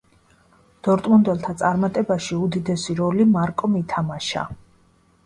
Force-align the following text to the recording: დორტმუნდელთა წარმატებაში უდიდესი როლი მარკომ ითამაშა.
დორტმუნდელთა 0.85 1.53
წარმატებაში 1.59 2.37
უდიდესი 2.45 2.97
როლი 3.01 3.29
მარკომ 3.35 3.77
ითამაშა. 3.81 4.47